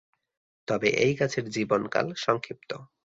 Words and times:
তবে 0.67 0.87
এই 1.03 1.13
গাছের 1.15 1.45
জীবনকাল 1.49 2.07
সংক্ষিপ্ত। 2.17 2.71